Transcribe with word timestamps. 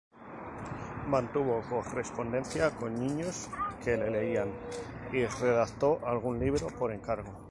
Mantuvo 1.05 1.61
correspondencia 1.69 2.71
con 2.71 2.95
niños 2.99 3.49
que 3.83 3.97
le 3.97 4.09
leían, 4.09 4.47
y 5.13 5.23
redactó 5.27 5.99
algún 6.03 6.39
libro 6.39 6.65
por 6.69 6.91
encargo. 6.91 7.29